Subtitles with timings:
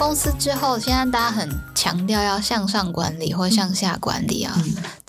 [0.00, 4.56] 公司之后，现在大家很强调要向上管理或向下管理啊，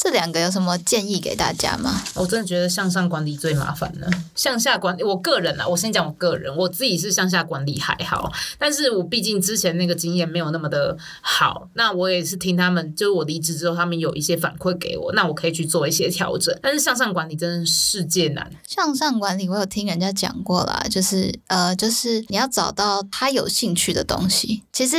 [0.03, 2.01] 这两个有什么建议给大家吗？
[2.15, 4.09] 我真的觉得向上管理最麻烦了。
[4.33, 16.57] 向下管理，我个人啊，我先讲我个人，我自己是向下管理还好，但是我毕竟之前那个经验没有那么的好，那我也是听他们，就是我离职之后，他们有一些反馈给我，那我可以去做一些调整。
[16.63, 18.51] 但是向上管理真的世界难。
[18.67, 24.97] 向上管理，我有听人家讲过啦，就是呃，就是你要找到他有兴趣的东西，其实。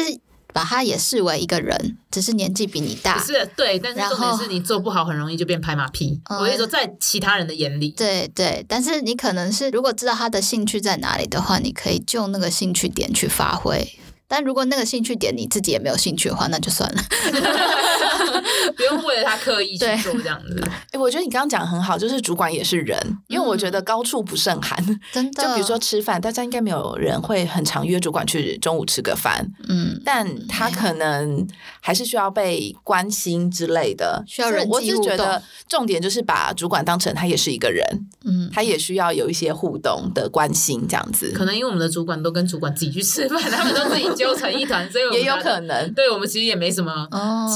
[0.53, 3.19] 把他也视为一个人，只是年纪比你大。
[3.19, 6.21] 是对，但是重点是你做不好，很容易就变拍马屁。
[6.29, 8.65] 我跟你说，在其他人的眼里，对对。
[8.69, 13.99] 但是你可能是，如果知道他的兴趣在哪里的话，你可以就那个兴趣点去发挥。
[14.33, 17.03] 但如果那个兴趣点你自己也没有兴趣的话，那就算了。
[18.75, 20.59] 不用为了他刻意去做这样子。
[20.65, 24.83] 哎、欸，我觉得你刚刚讲的很好，就是主管也是人，因为我觉得高处不胜寒。
[25.13, 29.47] 真的，就比如说吃饭，大家应该没有人会很常约主管去中午吃个饭。
[29.69, 31.47] 嗯，但他可能
[31.81, 37.85] 还是需要被关心之类的，需要人际觉得重点就是把主管当成他也是一个人，
[38.25, 41.33] 嗯，他也需要有一些互动的关心这样子。
[41.35, 45.93] 可能因为我们的主管都跟主管自己去吃饭，他们都自己揪成一团，所以 也有可能。
[45.95, 47.09] 对我们其实也没什么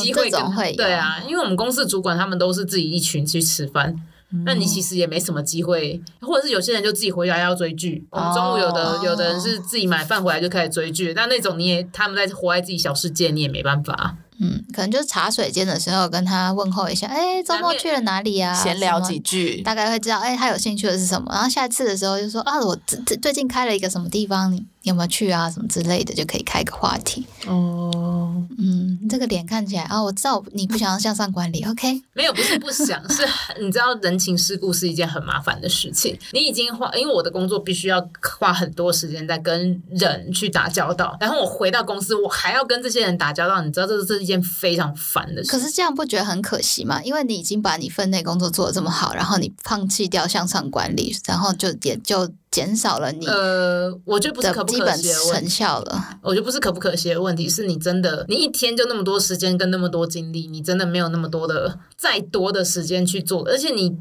[0.02, 0.52] 机会跟。
[0.52, 3.94] 会对啊，因为我们公司主管他们都是自己一群去吃饭，
[4.32, 8.06] 嗯、那你其实也没什么机会，或者是有些人就自己回家要追剧。
[8.10, 14.16] 我们中午有的、哦、有的人是自己买饭回来就开始追剧，那那种你也他们在活在自己小世界，你也没办法。
[14.38, 18.52] 嗯，可能就是茶水间的时候跟他问候一下，哎，周末去了哪里啊？
[18.52, 21.32] 闲聊几句，大概会知道，哎，他有兴趣的是什么。
[21.32, 25.50] 然后下次的时候就说，啊，我最最近开了一个什么地方，你有没有去啊？
[25.50, 27.26] 什么之类的，就可以开个话题。
[27.46, 32.02] 哦，嗯，这个脸看起来啊，我知道你不想要向上管理，OK？
[32.12, 33.26] 没有，不是不想，是
[33.60, 36.16] 你知道人情世故是一件很麻烦的事情。
[36.32, 45.50] 你已经花，因为我的工作必须要花很多时间在跟人去打交道，然后我回到公司，我还要跟这些人打交道，你知道这是一件非常烦的事。
[45.50, 47.02] 可是这样不觉得很可惜吗？
[47.02, 52.30] 因为你已经把你分内工作做得这么好，然后你放弃掉向上管理，然后就也就。
[52.50, 56.18] 减少了你呃，我觉得不是可不可惜的成效了。
[56.22, 63.96] 我觉得不是可不可惜的问题，是你真的，你一天就那么多时间跟那么多精力，你真的没有那么多的再多的时间去做，而且你。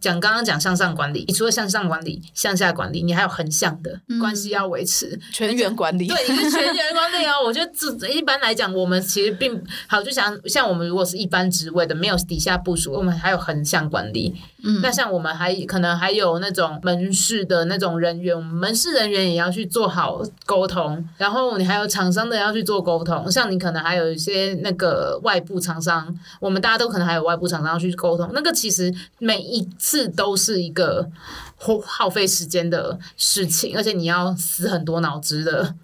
[0.00, 6.06] 讲刚刚讲向上管理，你除了向上管理、向下管理，你还有横向的关系要维持，嗯、全员管理。
[6.06, 7.34] 对，你是全员管理哦。
[7.44, 14.34] 我觉得这一般来讲，我们其实并好，就像像我们如果是一般职位的，没有底下部署，我们还有横向管理。
[14.62, 23.30] 嗯，那像我们还可能还有那种门市的那种人员，门市人员也要去做好沟通，然后你还有厂商的要去做沟通。
[23.30, 28.30] 像你可能还有一些那个外部厂商，我们大家都可能还有外部厂商要去沟通。
[28.32, 29.89] 那个其实每一次。
[29.90, 31.10] 是都是一个
[31.56, 35.74] 耗耗费时间的事情，而且你要死很多脑汁的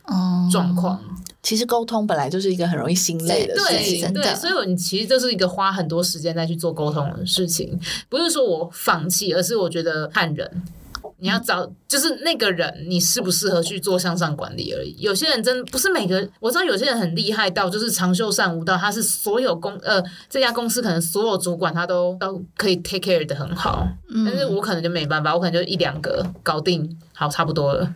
[0.52, 1.00] 状况。
[1.02, 7.78] 嗯，其实沟通本来就是一个很容易心累的事情，对，对，所以你其实就是一个花很多时间再去做沟通的事情。
[8.08, 10.62] 不是说我放弃，而是我觉得看人。
[11.18, 14.94] 你要找就是那个人，你适不适合去做向上管理而已。
[14.98, 23.86] 有些人真不是每个，我知道有些人很厉害到就是长袖善舞到，他是所有公呃这家公司可能所有主管他都都可以 take care 的很好，
[24.26, 27.94] 但是我可能就没办法，我可能就一两个搞定，好差不多了。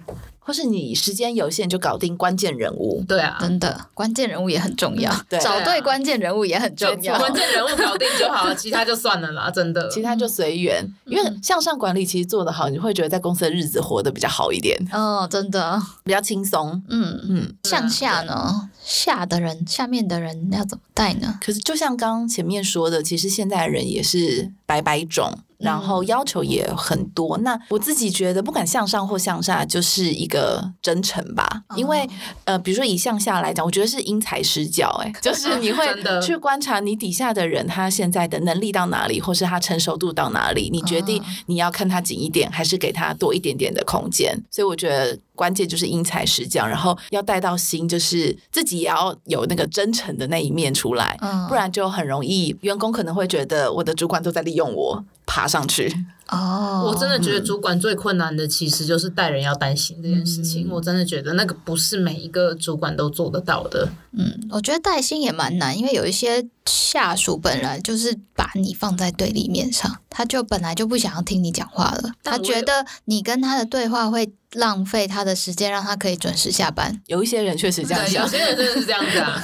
[0.50, 3.04] 或是你时间有限，就搞定关键人物。
[3.06, 5.08] 对啊，真的，关键人物也很重要。
[5.28, 7.16] 对，找对关键人物也很重要。
[7.16, 9.48] 关键人物搞定就好了， 其他就算了啦。
[9.48, 10.84] 真的，其他就随缘。
[11.06, 14.76] 因为向上管理其实做得好，你会觉得在公司的日子活得比较好一点。
[14.92, 16.82] 哦，真的，比较轻松。
[16.88, 17.54] 嗯嗯。
[17.62, 18.68] 向下呢？
[18.82, 21.38] 下的人，下面的人要怎么带呢？
[21.40, 25.32] 可是就像刚刚前面说的，其实现在的人也是百百种。
[25.60, 31.62] 然后要求也很多，那我自己觉得，不管向上或向下，就是一个真诚吧。
[31.76, 32.08] 因为
[32.44, 35.86] 呃，比如说以向下来讲，我觉得是因材施教，哎，就是你会
[36.22, 44.42] 去观察你底下的人，他现在的能力到哪里，或是他成熟度到哪里，你决定你要看他紧一点，还是给他多一点点的空间。
[44.50, 45.18] 所以我觉得。
[45.40, 55.90] 关键就是因材施教，然后要带到心，就是自己也要有那个真诚的那一面出来，嗯，不然就很容易员工可能会觉得我的主管都在利用我爬上去。
[56.30, 60.68] 哦，我真的觉得主管最困难的其实就是带人要担心这件事情。
[60.68, 63.88] 嗯，我真的觉得那个不是每一个主管都做得到的。
[64.12, 74.32] 嗯，我觉得带薪也蛮难，因为有一些下属本来就是把你放在对立面上，他就本来就不想要听你讲话了，他觉得你跟他的对话会。
[74.54, 77.00] 浪费他的时间，让他可以准时下班。
[77.06, 79.40] 有一些人确实这样想，有些人真的是这样子 啊。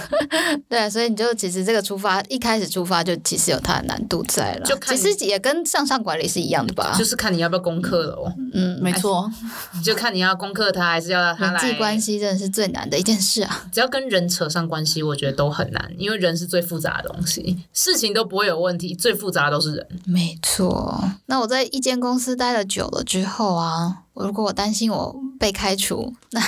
[0.69, 4.67] 对，所以你就其实这个出发一开始出发就其实有它的难度在了。
[4.67, 6.95] 就其实也跟向上管理是一样的吧？
[6.97, 8.33] 就是看你要不要攻克了哦。
[8.53, 9.29] 嗯，没错，
[9.83, 11.63] 就看你要攻克他，还是要他来。
[11.63, 13.67] 人际关系真的是最难的一件事啊！
[13.73, 19.87] 只要跟人扯上关系，我觉得都很难，因为人是最复杂的东西，事情都不会有问题，最复杂的都是人。
[20.05, 21.03] 没错。
[21.27, 26.41] 那我在一间公司待了久了之后啊，如果我担心我被开除，那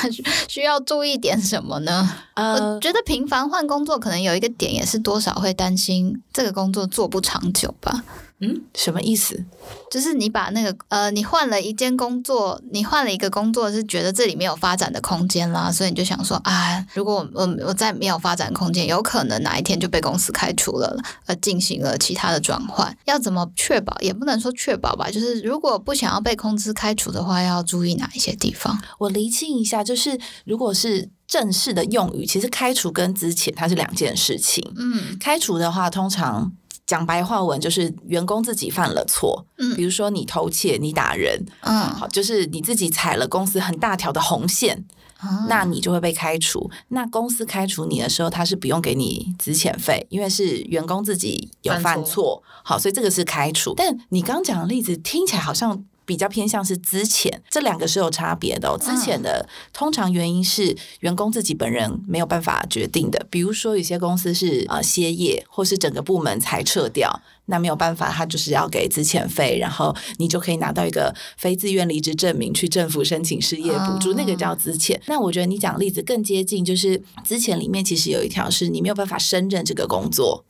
[0.49, 2.09] 需要注意点什么呢？
[2.35, 8.05] 呃，我觉得频繁换工作可能有一个点，也是多少会担心这个工作做不长久吧。
[8.41, 9.45] 嗯，什么意思？
[9.91, 20.97] 就是你把那个呃，你换了一间工作，你换了一个工作，是觉得这里没有发展的空间啦，所以你就想说啊，如果我我我再没有发展空间，有可能哪一天就被公司开除了，
[21.27, 22.97] 呃，进行了其他的转换。
[23.07, 23.97] 要怎么确保？
[24.01, 28.81] 也不能说确保吧，就是如果不想要被公司开除的话，要注意哪一些地方？
[28.99, 34.65] 我厘清一下，就是如果是正式的用语，其实开除跟之前它是两件事情。
[34.77, 36.53] 嗯，开除的话，通常。
[36.89, 44.87] 讲白话文就是员工自己犯了错，嗯，比如说你偷窃、你打人，嗯，好，就是你自己踩了公司很大条的红线，
[45.23, 46.71] 嗯，那你就会被开除。
[46.89, 53.75] 那公司开除你的时候，他是不用给你资遣费，因为是员工自己有犯错，犯错，好，所以这个是开除。
[53.77, 55.85] 但你刚讲的例子听起来好像。
[56.09, 58.79] 比较偏向是资遣，这两个是有差别的哦。
[58.79, 74.99] 资遣的通常原因是员工自己本人没有办法决定的，比如说有些公司是呃歇业，或是整个部门裁撤掉，那没有办法，他就是要给资遣费，然后你就可以拿到一个非自愿离职证明，去政府申请失业补助，那个叫资遣。
[75.09, 80.47] 那我觉得你讲例子更接近，就是资遣里面其实有一条是你没有办法胜任这个工作，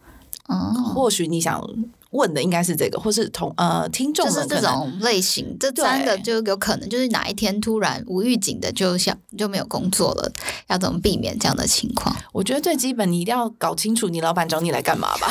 [0.49, 1.61] 嗯，或许你想。
[2.11, 10.33] 问的应该是这个，或是同呃听众就是这种类型，这三个就有可能就是哪一天突然无预警的就想就没有工作了，
[10.69, 12.15] 要怎么避免这样的情况？
[12.33, 15.29] 我觉得最基本你一定要搞清楚你老板找你来干嘛吧。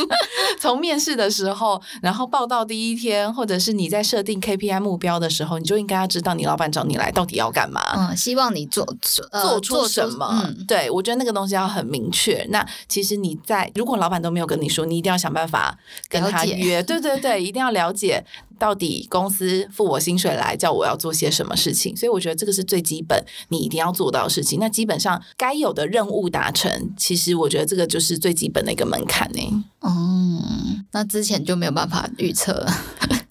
[0.58, 7.82] 从面试的时候，然后报到第一天，或者是你在设定 KPI 目标的时候，你就应该要知道你老板找你来到底要干嘛。
[7.96, 10.26] 嗯，希望你做做、呃、做出什么？
[10.42, 12.46] 嗯，对，我觉得那个东西要很明确。
[12.48, 15.76] 那其实你在如果老板都没有跟你说，你一定要想办法。
[16.20, 18.24] 跟他约，对对对，一定要了解
[18.58, 24.60] 到底公司付我薪水来叫我要做些什么事情，所以我觉得这个是最基本，你一定要做到的事情。
[24.60, 29.64] 那基本上该有的任务达成，其实我觉得这个就是最基本的一个门槛呢。
[29.80, 32.72] 嗯，那之前就没有办法预测了，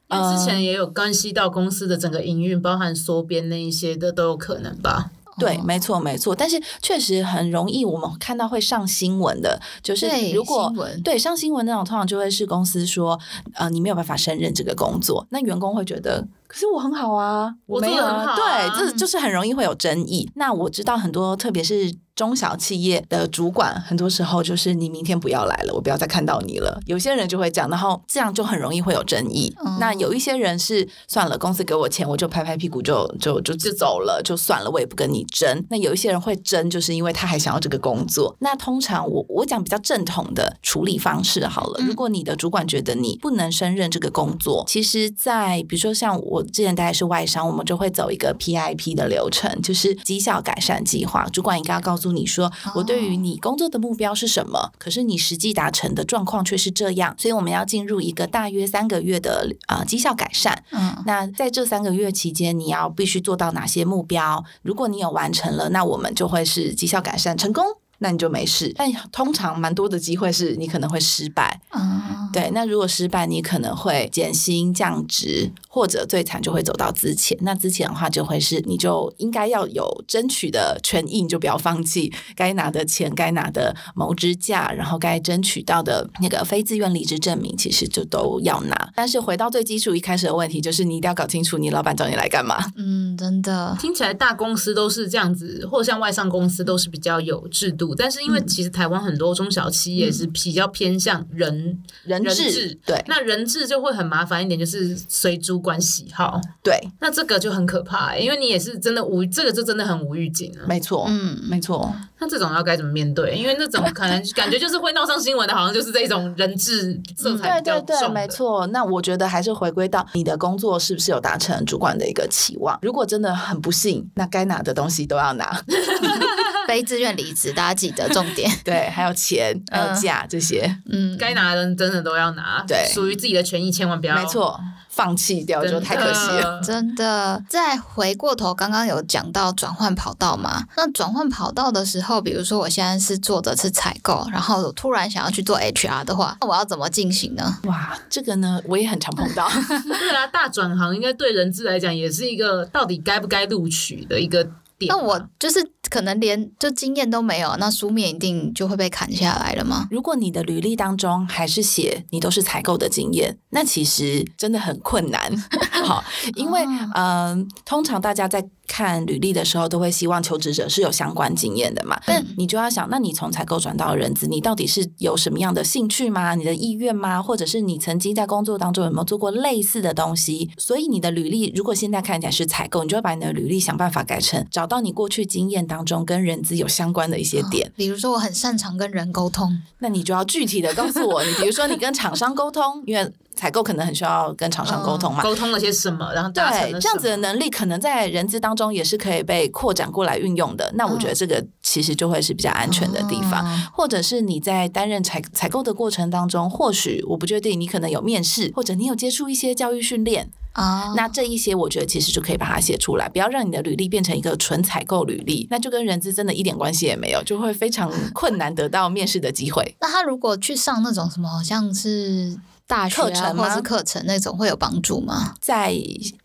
[0.10, 5.13] 因为之前也有关系到公司的整个营运，包含缩编那一些的都有可能吧。
[5.38, 13.20] 对，没错，没错，但是确实很容易，我们看到会上新闻的，就是如果对，对上新闻那种，通常就会是公司说，
[13.56, 20.30] 呃，你没有办法胜任这个工作，那员工会觉得，可是我很好啊，我没有啊，对，这就是很容易会有争议。
[20.36, 21.96] 那我知道很多，特别是。
[22.16, 26.80] 中小企业的主管，很多时候就是你明天不要来了，我不要再看到你了。
[26.86, 29.52] 有些人就会讲，然后这样就很容易会有争议。
[29.66, 35.66] 嗯、那有一些人是算了，公司给我钱，我就拍拍屁股就就就就走了，就算了，我也不跟你争。
[35.72, 38.36] 那有一些人会争，就是因为他还想要这个工作。
[38.42, 41.84] 那通常我我讲比较正统的处理方式好了。
[41.84, 51.28] 如果你的主管觉得你不能胜任这个工作，其实在比如说像我之前待的是外商，我们就会走一个 PIP 的流程，就是绩效改善计划。
[51.34, 52.14] 主管应该要告诉。
[52.14, 54.72] 你说我对于你工作的目标是什么？
[54.78, 60.64] 可是你实际达成的状况却是这样，所以我们要进入一个大约三个月的啊、呃、绩效改善。
[60.72, 64.44] 嗯，那在这三个月期间，你要必须做到哪些目标？
[64.62, 67.66] 如果你有完成了，那我们就会是绩效改善成功。
[68.04, 71.62] 那你就没事，但通常蛮多的机会是你可能会失败。
[71.72, 72.52] 嗯，对。
[72.54, 77.38] 那如果失败，你可能会减薪降职，或者最惨就会走到资遣。
[77.40, 88.92] 那资遣的话，就会是你就应该要有争取的权益，你就不要放弃该拿的钱、该拿的谋职假，然后该争取到的那个非自愿离职证明，其实就都要拿。
[88.94, 92.58] 但是回到最基础一开始的问题，就是你一定要搞清楚你老板找你来干嘛。
[92.76, 97.93] 嗯，真的听起来大公司都是这样子，或者像外商公司都是比较有制度。
[97.96, 113.36] 但是因为其实台湾很多中小企业是比较偏向人、嗯、人质，对，那人质就会很麻烦一点，就是随主管喜好，对，那这个就很可怕、欸，因为你也是真的无，这个就真的很无预警啊，没错，嗯，没错，那这种要该怎么面对？
[113.36, 118.68] 因为那种可能感觉就是会闹上新闻的，好像就是这种人质色彩比较重、嗯、对对对，没错。
[118.68, 122.78] 那我觉得还是回归到你的工作是不是有达成主管的一个期望？
[122.82, 125.64] 如果真的很不幸，那该拿的东西都要拿。
[126.66, 128.50] 非自愿离职，大家记得重点。
[128.64, 134.60] 对，还有钱，还有假这些，嗯，该拿的人真的都要拿，对，属于自己的权益千万不要，没错。
[134.90, 137.44] 放弃掉就太可惜了，真的。
[137.50, 140.64] 再回过头，刚刚有讲到转换跑道嘛？
[140.78, 147.58] 那转换跑道的时候，比如说我现在是做的是采购，然后我突然想要去做 HR 的话，那我要怎么进行呢？
[147.64, 149.50] 哇，这个呢，我也很常碰到。
[150.00, 154.44] 对啊，大转行应该对人资来讲也是一个到底该不该录取的一个
[154.78, 154.90] 点。
[154.90, 155.60] 那我就是。
[155.90, 159.88] 可能连就经验都没有，那书面一定就会被砍下来了吗？
[159.92, 165.32] 如果你的履历当中还是写你都是采购的经验，那其实真的很困难。
[165.84, 166.04] 好，
[166.36, 172.00] 因为嗯、呃，通常大家在看履历的时候，都会希望求职者是有相关经验的嘛。
[172.06, 176.34] 但你就要想，那你从采购转到人资，你到底是有什么样的兴趣吗？
[176.36, 177.22] 你的意愿吗？
[177.22, 180.50] 或者是你曾经在工作当中有没有做过类似的东西？
[180.58, 196.44] 所以你的履历如果现在看起来是采购，你就会把你的履历想办法改成找到你过去经验当中跟人资有相关的一些点，比如说我很擅长跟人沟通，那你就要具体的告诉我，你比如说你跟厂商沟通，因为采购可能很需要跟厂商沟通嘛，沟通了些什么，然后对
[196.80, 200.72] 这样子的能力，可能在人资当中也是可以被扩展过来运用的。
[200.76, 210.30] 那我觉得这个其实就会是比较安全的地方，或者是你在担任采采购的过程当中，或许我不确定你可能有面试，或者你有接触一些教育训练。
[210.54, 210.96] 啊，oh.
[210.96, 219.76] 那这一些我觉得其实就可以把它写出来，不要让你的履历变成一个纯采购履历，那就跟人资真的一点关系也没有，就会非常困难得到面试的机会。
[219.82, 222.38] 那他如果去上那种什么，好像是。
[222.66, 225.34] 大学、啊、课程或是课程那种会有帮助吗？
[225.40, 225.72] 在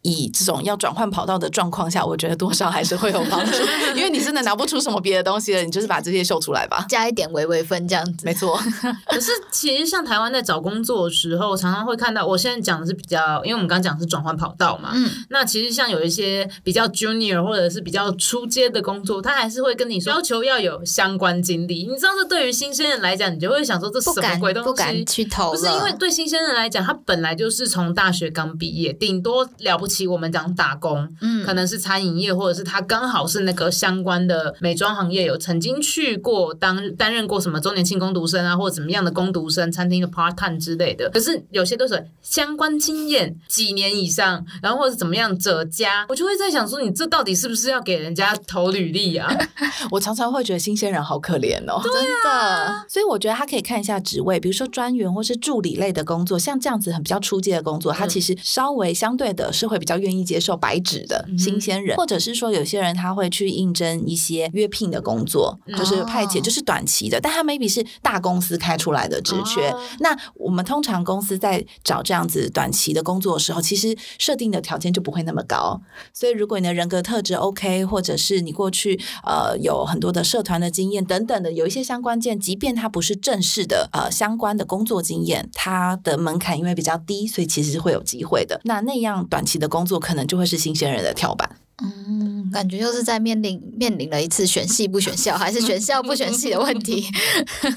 [0.03, 3.57] 以这种要转换跑道的状况下，我觉得多少还是会有帮助，
[3.97, 8.57] 因为你真的拿不出什么别的东西了，你就是把这些秀出来吧，加一点微微分这样子，没错。
[9.07, 21.87] 可是其实像台湾在找工作的时候，常常会看到，我现在讲的是比较，因为我们刚刚讲的是转换跑道嘛，嗯，那其实像有一些比较 junior 或者是比较初阶的工作，他还是会跟你说要求要有相关经历。
[21.87, 41.09] 你知道，这对于新鲜人来讲，你就会想说这什么鬼东西，不敢去投，不是因为对新鲜人来讲，他本来就是从大学刚毕业，顶多了不起，我们讲打工，嗯，可能是餐饮业，或者是他刚好是那个相关的美妆行业，有曾经去过当担任过什么周年庆工读生啊，或者怎么样的工读生，餐厅的 part time 之类的。
[41.11, 49.29] 可是有些都是相关经验几年以上，然后或者怎么样者加，我就会在想说，你这到底是不是要给人家投履历啊？
[49.91, 51.93] 我常常会觉得新鲜人好可怜哦，啊、真
[52.25, 52.85] 的。
[52.89, 57.03] 所以我觉得他可以看一下职位，比如说专员或是助理类的工作，像这样子很。
[57.09, 69.71] 比较初阶的工作，他其实稍微相对的是会比较愿意接受白纸的新鲜人，嗯、或者是说有些人他会去应征一些约聘的工作，嗯、就是派遣，就是短期的，但他 maybe 是大公司开出来的职缺。
[69.71, 75.81] 哦、那我们通常公司在找这样子短期的工作的时候，其实设定的条件就不会那么高。
[76.13, 86.99] 所以如果你的人格特质 OK，或者是你过去呃有很多的社团的经验等等的，有一些相关件，即便他不是正式的呃相关的工作经验，他的门槛因为比较。
[87.07, 88.61] 低，所以其实是会有机会的。
[88.65, 91.49] 那那样短期的工作，可能就会是新鲜人的跳板。
[91.81, 97.07] 嗯，感觉又是在面临面临了一次选系不选校，还是选校不选系的问题，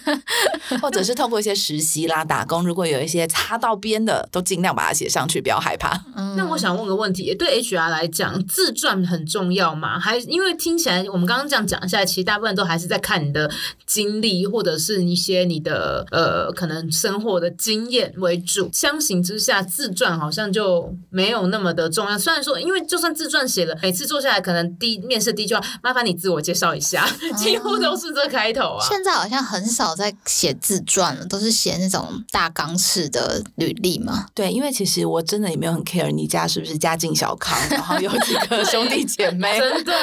[0.81, 6.03] 或者是透过一些实习啦、打工，如果有一些擦到边的，都尽量把它写上去，不要害怕。
[6.15, 9.99] 嗯、那我想问个问题，对 HR 来讲，自传很重要吗？
[9.99, 13.51] 还因为听起来我们刚刚这样讲下来，其实大部分都还是在看你的
[13.85, 18.67] 经历，或者是一些你的呃可能生活的经验为主。
[18.73, 22.17] 相形之下，自传好像就没有那么的重要。
[22.17, 23.77] 虽然说，因为就算自传写了。
[23.91, 27.05] 每次坐下来，可能第一面试第一句话，麻烦你自我介绍一下，
[27.35, 28.87] 几乎都是这开头啊。
[28.87, 34.27] 现在好像很少在写自传了，都是写那种大纲式的履历嘛。
[34.33, 39.59] 对，因为其实我真的也没有很 care 你家是不是家境小康，然后有几个兄弟姐妹。
[39.59, 39.93] 真的，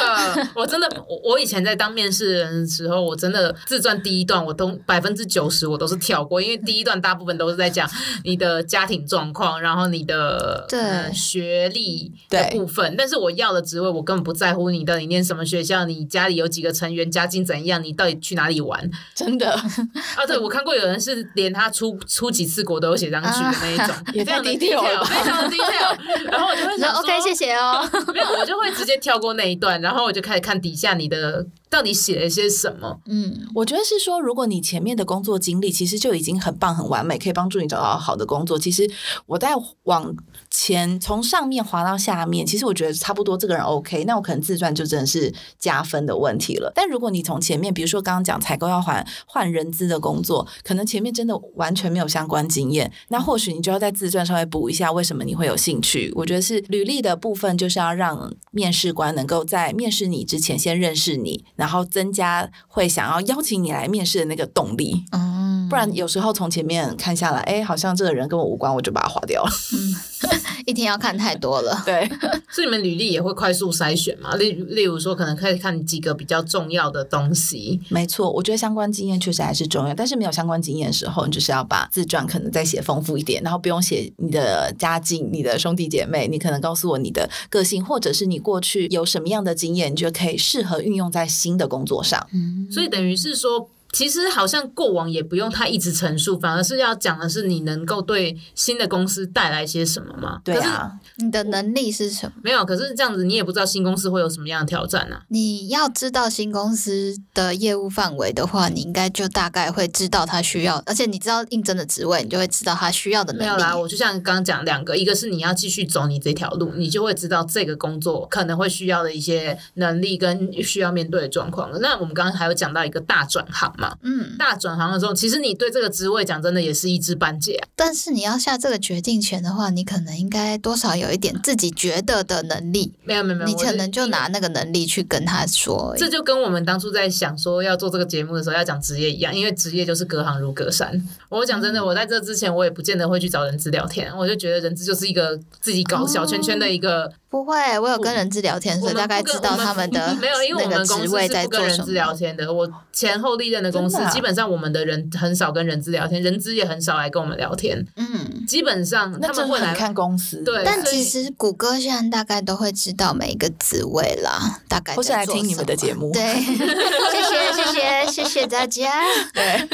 [0.54, 7.90] 我真的，我我以前在当面试人的时候，我真的自传第一段我都百分之九十我都是跳过，因为第一段大部分都是在讲
[8.22, 13.77] 你的家庭状况，然后你的对、呃、学历的部分，但是我要的只。
[13.78, 18.90] 因为我根本不在乎你到底念什么学校，你家里有几个成员，家境怎样，你到底去哪里玩？
[19.14, 26.28] 真的啊，对，我看过有人是连他出出几次国都有写上去的那一种，啊、也非常的 detail，非常的 detail。
[26.30, 27.88] 然后我就会说，OK，谢谢哦。
[28.12, 31.46] 没有，我就会直接跳过那一段，然后我就开始看底下你的。
[31.70, 33.00] 到底写了些什么？
[33.06, 38.58] 嗯，我觉得是说，如果你前面的工作经历其实就已经很棒、很完美，可以帮助你找到好的工作。
[38.58, 38.90] 其实
[39.26, 39.50] 我在
[39.84, 40.14] 往
[40.50, 46.72] 前从上面滑到下面，其实我觉得差不多，这个人 OK，那我可能自传就真的是加分的问题了。
[46.74, 56.10] 但如果你从前面，比如说刚刚讲采购要换换人资的工作，可能前面真的完全没有相关经验，那或许你就要在自传稍微补一下，为什么你会有兴趣？
[56.16, 61.44] 我觉得是履历的部分，就是要让面试官能够在面试你之前先认识你。
[61.58, 65.04] 然后增加会想要邀请你来面试的那个动力。
[65.10, 69.50] 嗯，不然有时候从前面看下来，哎，好像这个人跟我无关，我就把它划掉了。
[69.74, 69.94] 嗯，
[70.66, 71.82] 一天要看太多了。
[71.84, 72.08] 对，
[72.50, 74.34] 所以你们履历也会快速筛选嘛？
[74.36, 77.80] 例例如说，可能可以看几个比较重要的东西。
[77.88, 92.26] 没错，我觉得相关经验确实还是重要，但是没有相关经验的时候，你就是要把自传可能再写丰富一点，然后不用写你的家境、你的兄弟姐妹，你可能告诉我你的个性，或者是你过去有什么样的经验，你就可以适合运用在新的工作上。
[92.32, 93.68] 嗯，所以等于是说。
[93.92, 100.40] 其实好像过往也不用太一直陈述，反而是要讲的是你能够对新的公司带来些什么嘛？
[100.44, 102.32] 对啊，你的能力是什么？
[102.42, 105.22] 没有，可是这样子你也不知道新公司会有什么样的挑战啊。
[105.28, 113.44] 你要知道新公司的业务范围的话，你应该就大概会知道他需要，而且你知道应征的职位，你就会知道他需要的能力。
[113.46, 121.70] 没有啦，我就像刚刚讲两个，一个是你要继续走你这条路，你就会知道这个工作可能会需要的一些能力跟需要面对的状况。
[121.80, 124.58] 那我们刚刚还有讲到一个大转行嘛，嗯，大。
[124.58, 127.68] 转行的时候，其实你对这个职位讲真的也是一知半解啊。
[127.76, 132.92] 但是你要下这个决定权的话，你可能应该多少有一点自己觉得的能力。
[133.04, 135.94] 没有没有没有，你可能就拿那个能力去跟他说。
[135.96, 141.00] 这就跟我们当初在想说要做这个节目的时候要讲职业一样，因为职业就是隔行如隔山。
[141.28, 147.12] 我讲真的，我在这之前我也不见得会去找人资聊天，我就觉得人资就是一个自己搞小圈圈的一个。
[147.30, 151.08] 不会，我有跟人资聊天，所以大概知道他们的 没有，因为我们公司是
[151.42, 152.50] 不跟人资聊天的。
[152.50, 157.86] 我前后历任的公司基本上我们的人很少跟人资聊天，人资也很少来跟我们聊天。
[157.96, 160.42] 嗯，基本上他们会来看公司。
[160.42, 164.94] 对，但其实谷歌现在大概都会知道每一个职位啦，大概。
[164.96, 166.10] 我是来听你们的节目。
[166.12, 168.90] 对， 谢谢谢谢谢谢大家。
[169.34, 169.68] 对，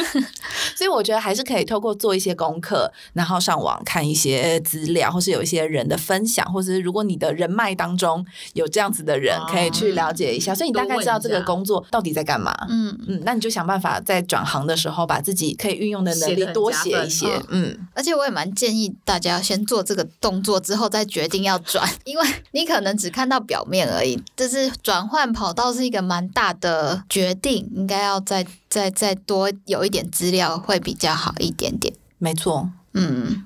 [0.75, 7.44] 所以我觉得还是可以透过做一些功课，然后上网看一些资料，或是有一些人的分享，或者是如果你的人。
[7.45, 8.25] 人脉当中
[8.55, 12.55] 有这样子的人，可以去了解一下，所以你大概知道这个工作到底在干嘛。
[12.71, 17.27] 嗯嗯，那你就想办法在转行的时候，把自己可以运用的能力多写一些。
[17.49, 31.93] 嗯，而且我也蛮建议大家先做这个动作之后再决定要转， 因为你可能只看到表面而已，就是转换跑道是一个蛮大的决定，应该要再再再多有一点资料会比较好一点点。
[32.19, 33.45] 没错，嗯，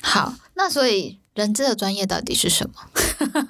[0.00, 1.18] 好，那所以。
[1.34, 2.74] 人资的专业到底是什么？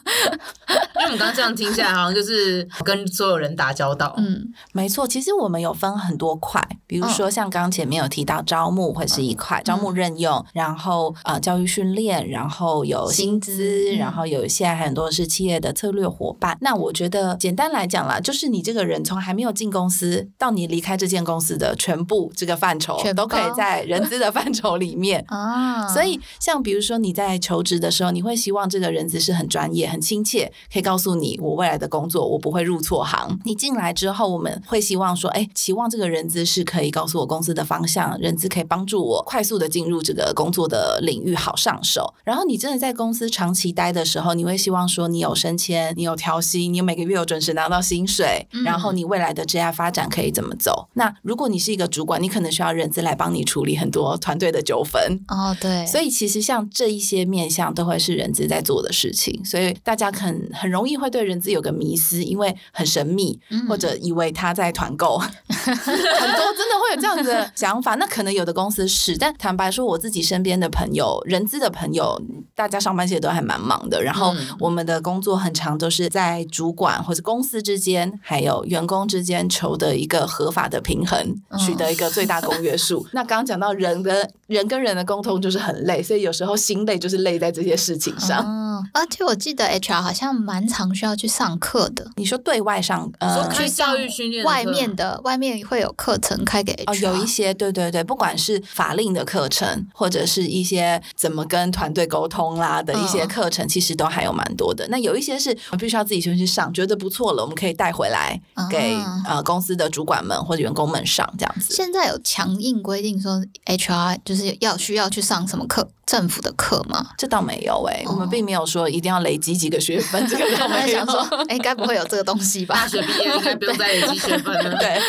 [0.95, 4.15] 因为我们刚刚这样听下来，好像就是跟所有人打交道。
[4.19, 5.07] 嗯，没错。
[5.07, 16.55] 其实我们有分很多块，比如说像刚刚前面有提到招募会是一块，哦、招募任用，嗯、然后呃教育训练，然后有薪资，薪然后有现在很多是企业的策略伙伴。
[16.55, 25.89] 嗯、那我觉得简单来讲啦，就是你这个人从还没有进公司到你离开这间公司的全部这个范畴，全都可以在人资的范畴里面 啊。
[25.89, 27.72] 所以像比如说你在求职。
[27.79, 33.39] 的时候，你会希望这个人资是很专业、很亲切，可以告诉你我未来的工作，我不会入错行。
[33.45, 42.13] 你进来之后，我们会希望说，哎，期望这个人资是可以告诉我公司的方向，人资可以帮助我快速的进入这个工作的领域，好上手。
[42.25, 50.89] 然后你真的在公司长期待的时候，你会希望说，你有升迁，你有调薪，你有每个月有准时拿到薪水，嗯、然后你未来的职业发展可以怎么走？
[50.95, 55.21] 那如果你是一个主管，你可能需要人资来帮你处理很多团队的纠纷。
[55.29, 55.87] 哦，对。
[55.87, 57.62] 所以其实像这一些面向。
[57.71, 67.95] 都会是人资在做的事情，所以大家很很容易会对人资有个迷思，因为很神秘，嗯、或者以为他在团购， 很多真的会有这样子的 想法。
[67.97, 72.21] 那可能有的公司是，但坦白说，我自己身边的朋友，人资的朋友，
[72.55, 74.03] 大家上班其实都还蛮忙的。
[74.03, 83.07] 然后我们的工作很长都是在主管或者公司之间，还有员工之间求得一个合法的平衡，取得一个最大公约数。
[83.13, 87.52] 那刚刚讲到人的人跟人的沟通就是很累，所以有时候心累就是累在。
[87.53, 92.11] 这些事情上，嗯，而且我记得 HR 好像蛮常需要去上课的。
[92.17, 96.91] 你说对外上，呃，去教育训练，外面的外面会有课程开给 HR。
[96.91, 104.87] 哦，有一些，对对对，不管是法令的课程，或者是一些怎么跟团队沟通啦的一些课程，其实都还有蛮多的。
[104.89, 108.97] 那有一些是我们必须要自己先去上，觉得不错了，我们可以带回来给
[109.29, 111.75] 呃公司的主管们或者员工们上这样子。
[111.75, 115.89] 现在有强硬规定说 HR 就是要需要去上什么课？
[116.05, 117.11] 政府的课吗？
[117.17, 120.27] 这倒没有哎、我们并没有说一定要累积几个学分。
[120.27, 122.75] 这个 我们想说，哎，该不会有这个东西吧？
[122.75, 124.77] 大学毕业应该不用再累积学分了。
[124.79, 125.01] 对，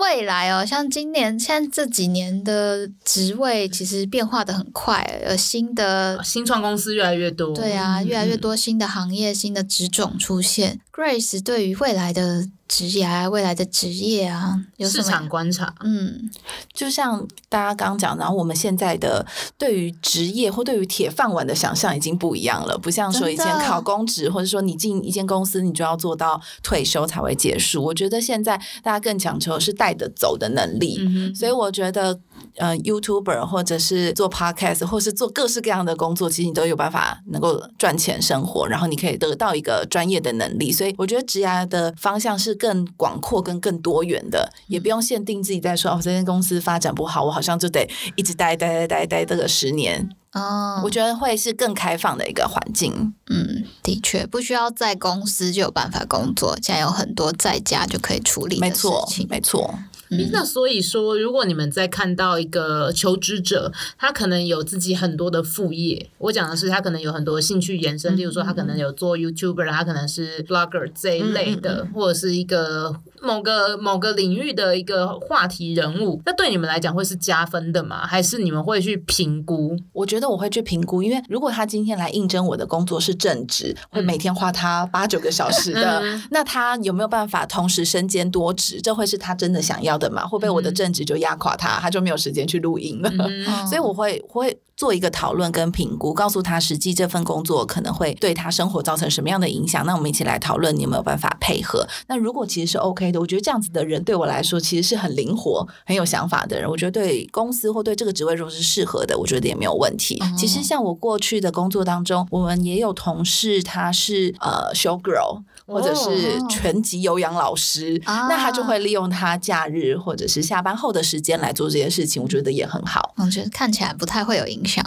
[0.00, 7.54] 未来哦，像今年、现在这几年的职位其实变化的很快，有新的新创公司越来越多。
[7.54, 10.80] 对啊，越来越多新的行业、嗯、新的职种出现。
[10.92, 15.74] Grace 对于未来的职业未来的职业啊，有什么市场观察。
[15.80, 16.30] 嗯，
[16.72, 19.24] 就像大家刚刚讲，然后我们现在的
[19.58, 27.82] 对于职业或对于铁饭碗的想象已经不一样了，不像说以前考公职，或者说你进一间公司，你就要做到退休才会结束。
[27.84, 32.18] 我觉得现在大家更讲求是带得走的能力，嗯、所以我觉得。
[32.56, 40.70] 呃，YouTuber 或者是做 Podcast，或是做各式各样的工作，其实你都有办法能够赚钱生活，然后你可以得到一个专业的能力。
[40.70, 50.08] 所以我觉得职涯的方向是更广阔跟更多元的，也不用限定自己在说哦，这间公司发展不好，我好像就得一直待待待待待这个十年。
[50.32, 53.14] 哦，我觉得会是更开放的一个环境。
[53.30, 59.26] 嗯，的确不需要在公司就有办法工作，现在有很多在家就可以处理的事情。
[59.28, 59.78] 没错，没错。
[60.18, 72.94] 嗯、那所以说，如果你们在看到一个求职者，他可能有自己很多的副业，我讲的是他可能有很多兴趣延伸，例如说他可能有做 YouTuber，他可能是 Blogger 这一类的，或者是一个。
[73.24, 78.06] 某个某个领域的一个话题人物，那对你们来讲会是加分的吗？
[78.06, 79.76] 还是你们会去评估？
[79.92, 88.80] 我觉得我会去评估，因为如果他今天来应征我的工作是正职，会每天花他八九个小时的，嗯、那他有没有办法同时身兼多职？
[88.80, 90.26] 这会是他真的想要的吗？
[90.26, 93.10] 会不会我的正职就压垮他，他就没有时间去录音了？
[93.16, 94.58] 嗯、 所以我会会。
[94.76, 99.86] 做一个讨论跟评估，告诉他实际这份工作可能会对他生活造成什么样的影响。
[99.86, 101.86] 那我们一起来讨论，你有没有办法配合？
[102.08, 106.68] 那如果其实是 OK 的，我觉得这样子的人对我来说其实是很灵活、很有想法的人。
[106.68, 110.18] 我觉得对公司或对这个职位如果是适合的，我觉得也没有问题。
[110.20, 115.42] 嗯、其实像我过去的工作当中，我们也有同事，他是呃 show girl。
[115.66, 123.14] 或者是全职有氧老师，哦、那他就会利用他假日或者是下班后的时间来做这些事情，我觉得也很好。
[123.16, 124.84] 我觉得看起来不太会有影响。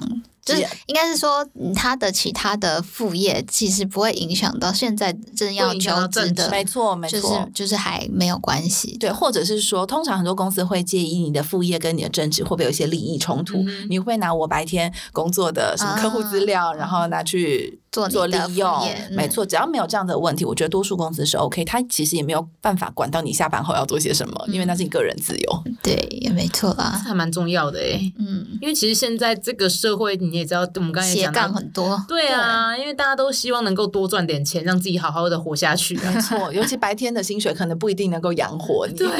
[0.48, 8.98] 就是应该是说，他的其他的副业其实不会影响到现在正要求职的，没错，没错，就是就是还没有关系。
[8.98, 13.58] 对，或者是说，通常很多公司会介意你的副业跟你的正职会不会有一些利益冲突？
[13.58, 18.70] 嗯、你会拿我白天工作的什么客户资料，啊、然后拿去做做利用？
[19.10, 21.66] 嗯、没错，只要没有这样的问题，我觉得多数公司是 OK。
[21.66, 25.64] 他其实也没有办法管到你下班后要做些什么，嗯、因为那是你个人自由。
[25.84, 28.00] 对，也没错啦，还蛮重要的哎。
[28.18, 30.38] 嗯，因为其实现在这个社会你。
[30.38, 35.96] 也知道，我们刚才也讲到很多，对啊，对因为大家都希望能够多赚点钱，让自己好好的活下去。
[35.96, 39.16] 没错，尤其白天的薪水可能不一定能够养活你，对，所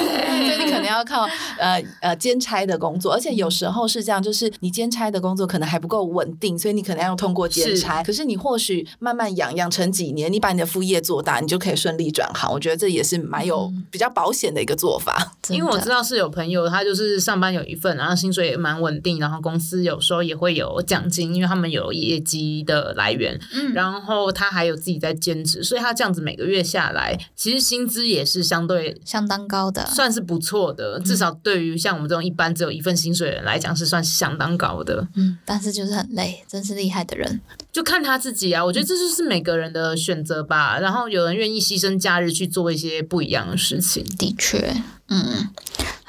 [0.56, 1.24] 以你可能要靠
[1.58, 7.98] 呃呃兼差的工作，而且有时候是这样，就是你兼差的工作可能还不够稳定，所以你可能要通过兼差。
[8.04, 8.67] 是可是你或许
[9.00, 12.52] 慢慢养养成几年，你把你的副业做大，你就可以顺利转行。
[12.52, 15.34] 我觉得这也是蛮有比较保险的一个做法。
[15.50, 21.28] 嗯、因为我知道是有朋友，他就是上班有一份，然后薪水也蛮稳定，然后公司有时候也会有奖金。
[21.28, 31.00] 因为他们有业绩的来源，嗯，然后他还有自己在兼职，所以他这样子每个月下来，其实薪资也是相对相当高的，算是不错的。
[31.02, 35.08] 至少对于像我们这种一般只有一份薪水的人来讲，是算是相当高的。
[35.16, 37.40] 嗯，但是就是很累，真是厉害的人，
[37.72, 38.64] 就看他自己啊。
[38.64, 40.80] 我觉得这就是每个人的选择吧。
[40.80, 44.74] 然后有人愿意牺牲假日去做一些不一样的事情，的确，
[45.10, 45.50] 嗯。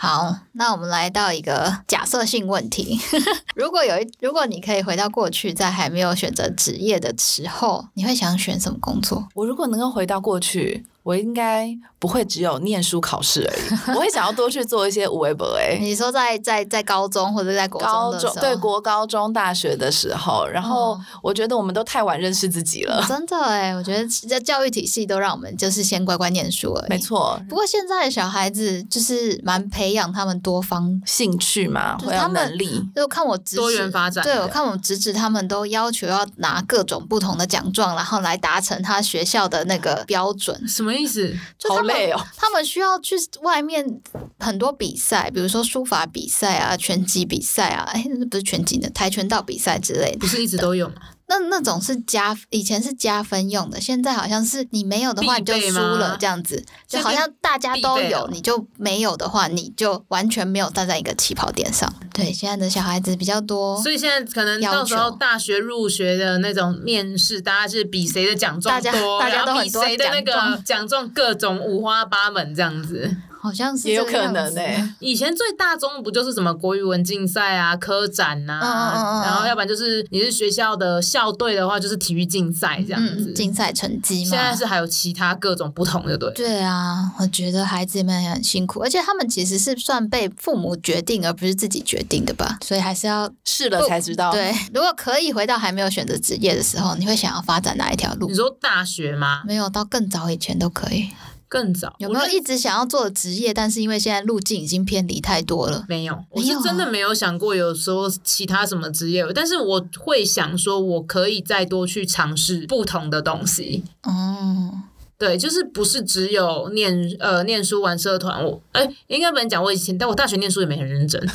[0.00, 3.00] 好，那我们来到一个假设性问题：
[3.56, 9.28] 如果有一，如果你可以回到过去，在还没有选择职业的时候，你会想选什么工作？
[9.34, 10.86] 我如果能够回到过去。
[11.08, 11.66] 我应该
[11.98, 15.78] 不会只有念书考试而已，我会想要多去做一些微博诶。
[15.80, 23.00] 你说在在在高中或者在国中高中对国高中大学的时候，然后我觉得我们都太晚认识自己了。
[23.00, 26.90] 嗯、真的诶，我觉得在教育体系都让我们就是先乖乖念书而已。
[26.90, 27.40] 没错。
[27.48, 32.86] 不过现在的小孩子就是蛮培养他们多方兴趣嘛，就是他们能力。
[32.94, 34.22] 就看我侄子多元发展。
[34.22, 40.68] 对，我看我侄子他们都要求要拿各种不同的奖状，然后来达成他学校的那个标准。
[40.68, 41.34] 什么意思？
[41.58, 42.20] 就好累哦！
[42.36, 44.00] 他们需要去外面
[44.38, 50.94] 很多比赛，比如说书法比赛啊、拳击比赛啊，哎，不是拳击的，跆拳道比赛之类的，不是一直都有吗？
[51.28, 61.92] 那那种是加，以前是加分用的，现在好像是你没有的话你就输了这样子，就好像大家都有，你就没有的话你就完全没有站在一个起跑点上。
[62.14, 73.14] 对，现在的小孩子比较多，所以现在可能到时候大学入学的那种面试，大家是比谁的奖状多，大家都比谁的那个奖状各种五花八门这样子。
[73.48, 84.30] 好像是也有可能诶、欸， 以前最大宗不就是什么国语文竞赛啊、科展呐、啊，嗯嗯嗯然后要不然就是你是学校的校队的话，就是体育竞赛这样子，竞赛、嗯、成绩嘛。
[84.30, 86.30] 现在是还有其他各种不同的对。
[86.34, 92.58] 对啊，我觉得孩子们也很辛苦，而且他们其实是算被父母决定，而不是自己决定的吧？
[92.64, 94.30] 所以还是要试了才知道。
[94.30, 98.28] 对，如果可以回到还没有选择职业的时候，你会想要发展哪一条路？
[98.28, 99.42] 你说大学吗？
[99.46, 101.08] 没有，到更早以前都可以。
[101.48, 101.94] 更早。
[101.98, 103.52] 有没有一直想要做的职业？
[103.52, 106.24] 但是因为现在路径已经偏离太多了，没有。
[106.30, 113.84] 我是真的没有想过有说其他什么职业，但是我会想说，我可以再多去尝试不同的东西。
[114.02, 114.82] 哦。
[115.18, 121.20] 对，就是不是只有念呃念书玩社团，我哎应该不能讲我以前，但我大学念书也没很认真。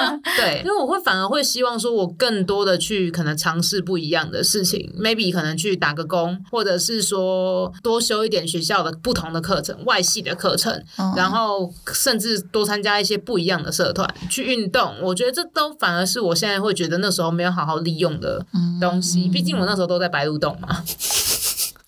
[0.36, 14.94] 对，因为我会反而会希望说，我更多的去可能尝试不一样的事情，maybe 可能去打个工，或者是说多修一点学校的不同的课程，外系的课程，嗯、然后甚至多参加一些不一样的社团，去运动。
[15.02, 18.46] 我觉得这都反而是我现在会觉得那时候没有好好利用的
[18.80, 20.84] 东西，毕竟我那时候都在白鹿洞嘛。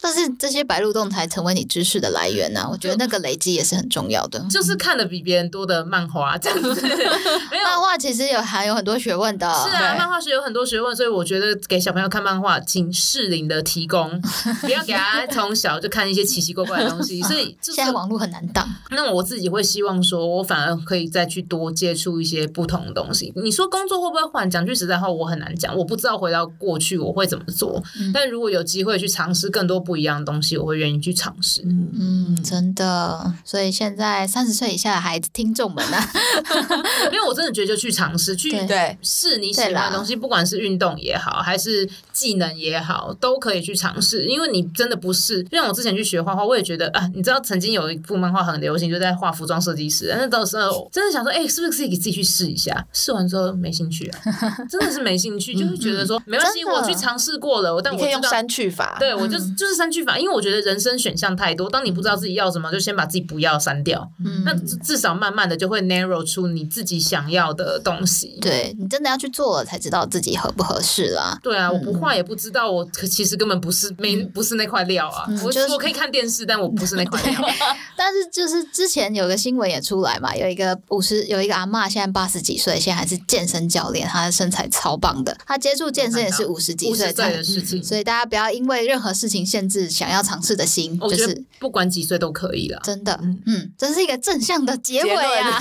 [0.04, 4.38] 但是这些白鹿洞才成为你知识的来源呢、啊，我觉得那个累积也是很重要的。
[4.50, 6.80] 就是看的比别人多的漫画这样子，
[7.64, 9.46] 漫画其实有含有很多学问的。
[9.46, 14.20] 是啊，漫画学有很多学问，所以我觉得给小朋友看漫画，请适龄的提供，
[14.62, 17.20] 不要给他从小就看一些奇奇怪怪的东西。
[17.22, 18.68] 所以、就是、现在网络很难挡。
[18.90, 23.32] 那我自己会希望说，我反而可以再去多接触一些不同的东西。
[23.36, 24.42] 你说工作会不会换？
[24.50, 27.82] 讲句实在话，我很难讲，我不知道回到过去我会怎么做。
[27.98, 31.62] 嗯、但如果有机会去尝试更多不一样的东西，我会愿意去尝试。
[31.64, 33.32] 嗯，真的。
[33.44, 36.10] 所以现在三十岁以下的孩子听众们呢、啊，
[37.12, 38.96] 因为我真的觉得就去尝试，去对。
[39.02, 44.24] 试你喜欢的东西，不管是运动也好，还是技能也好，都可以去尝试。
[44.26, 52.86] 因为你真的不是，像我之前去学画画，我也觉得啊，你知道曾经有一部漫画很流行，就在画服装设计师，但是到时候真的想说，哎、欸，是不是可以给自己去试一下？
[52.92, 54.18] 试完之后没兴趣啊，
[54.68, 60.62] 真的是没兴趣，就会觉得说没关系，我去尝试过了，但我可以用删去法，对我就就是删去法，因为我觉得。
[60.62, 64.08] 人生选项太多，当你不知道自己要什么，就先把自己不要删掉。
[64.24, 68.38] 嗯，那至少慢慢的就会 narrow 出你自己想要的东西。
[68.40, 71.36] 对，你真的要去做了，才知道自己合不合适啦。
[71.42, 75.24] 对啊，我不画也不知道，我其实根本不是没不是那块料啊。
[75.28, 77.40] 嗯、我、就是、我可以看电视，但我不是那块料。
[77.96, 85.36] 但是就是之前有个新闻也出来嘛，有一个五十有一个阿妈，现在八十几岁，现在还是健身教练，她的身材超棒的。
[85.44, 91.44] 她接触健身也是五十几岁的事情，所以大家不要因为任何事情限制想要尝试的心，就是。
[91.60, 95.60] 不管几岁都可以了，真的，嗯，真是一个正向的结尾啊。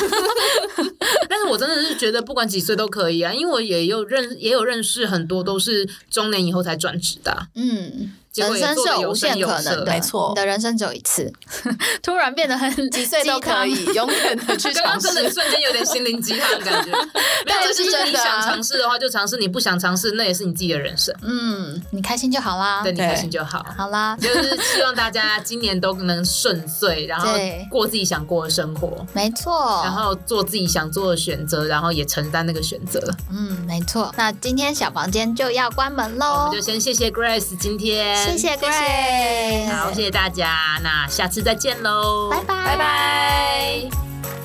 [1.29, 8.13] 但是我真的是觉得不管几岁都可以啊，因为我也有认也有认识很多都是中年以后才转职的，嗯。
[8.35, 11.31] 人生是有无限可能的，没错，你的人生只有一次，
[12.01, 14.81] 突然变得很 几岁都可以，永远的去尝试。
[14.81, 16.91] 刚刚真的瞬间有点心灵鸡汤的感觉。
[17.45, 21.13] 没有，就是你想尝试的话就尝试，你不想尝试那也是你自己的人生。
[21.21, 23.65] 嗯，你开心就好啦，对，你开心就好。
[23.77, 27.29] 好啦，就是希望大家今年都能顺遂，然后
[27.69, 29.05] 过自己想过的生活。
[29.13, 33.01] 没错，然后做自己想做的选择，然后也承担那个选择。
[33.29, 34.13] 嗯，没错。
[34.17, 39.71] 那今天小房间就要关门喽，我们就先谢谢 Grace 今天，谢谢 Grace。
[39.71, 44.40] 好，谢谢大家，那下次再见喽，拜拜，拜拜。